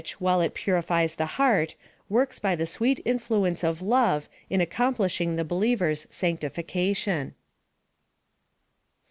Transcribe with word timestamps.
while 0.17 0.41
it 0.41 0.55
purifies 0.55 1.13
the 1.13 1.27
heart, 1.37 1.75
works 2.09 2.39
by 2.39 2.55
PLAN 2.55 2.61
OF 2.63 2.69
SALVATION. 2.69 2.73
'^03 2.73 2.73
the 2.73 2.73
sweet 2.73 3.05
ir^fluence 3.05 3.63
of 3.63 3.81
love 3.83 4.27
in 4.49 4.59
accomplishing 4.59 5.35
the 5.35 5.45
believer's 5.45 6.07
sanctification. 6.09 7.35